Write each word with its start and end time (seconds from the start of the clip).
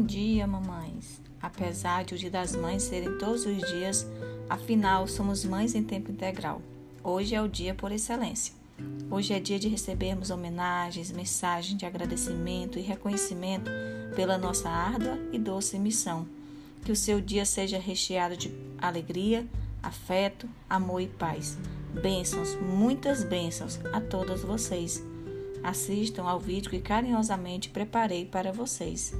dia, 0.00 0.46
mamães. 0.46 1.20
Apesar 1.42 2.04
de 2.04 2.14
o 2.14 2.18
Dia 2.18 2.30
das 2.30 2.54
Mães 2.54 2.84
serem 2.84 3.18
todos 3.18 3.44
os 3.44 3.58
dias, 3.58 4.06
afinal 4.48 5.08
somos 5.08 5.44
mães 5.44 5.74
em 5.74 5.82
tempo 5.82 6.12
integral. 6.12 6.62
Hoje 7.02 7.34
é 7.34 7.42
o 7.42 7.48
dia 7.48 7.74
por 7.74 7.90
excelência. 7.90 8.54
Hoje 9.10 9.34
é 9.34 9.40
dia 9.40 9.58
de 9.58 9.68
recebermos 9.68 10.30
homenagens, 10.30 11.10
mensagens 11.10 11.76
de 11.76 11.84
agradecimento 11.84 12.78
e 12.78 12.82
reconhecimento 12.82 13.68
pela 14.14 14.38
nossa 14.38 14.70
árdua 14.70 15.18
e 15.32 15.38
doce 15.38 15.76
missão. 15.76 16.24
Que 16.84 16.92
o 16.92 16.96
seu 16.96 17.20
dia 17.20 17.44
seja 17.44 17.78
recheado 17.78 18.36
de 18.36 18.54
alegria, 18.78 19.44
afeto, 19.82 20.48
amor 20.70 21.00
e 21.00 21.08
paz. 21.08 21.58
Bênçãos, 22.00 22.54
muitas 22.54 23.24
bênçãos 23.24 23.80
a 23.92 24.00
todas 24.00 24.42
vocês. 24.42 25.02
Assistam 25.64 26.28
ao 26.28 26.38
vídeo 26.38 26.70
que 26.70 26.78
carinhosamente 26.78 27.70
preparei 27.70 28.26
para 28.26 28.52
vocês. 28.52 29.14